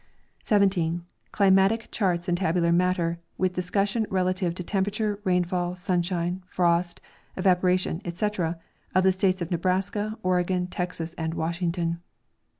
[0.41, 1.05] 17.
[1.31, 6.99] Climatic charts and tabular matter, with discussion rela tive to temperature, rainfall, sunshine, frost,
[7.37, 8.57] evaporation, etc,
[8.95, 12.01] of the states of Nebraska, Oregon, Texas and Washington.